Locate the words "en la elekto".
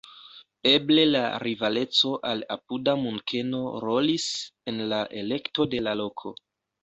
4.73-5.69